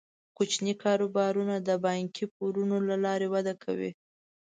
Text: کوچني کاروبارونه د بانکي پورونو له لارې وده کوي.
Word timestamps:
کوچني 0.37 0.73
کاروبارونه 0.83 1.55
د 1.59 1.69
بانکي 1.85 2.25
پورونو 2.35 2.77
له 2.89 2.95
لارې 3.05 3.27
وده 3.33 3.53
کوي. 3.63 3.91